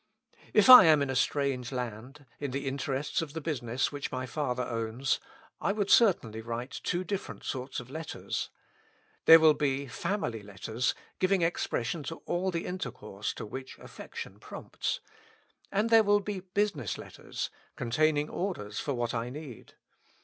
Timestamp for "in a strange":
1.03-1.71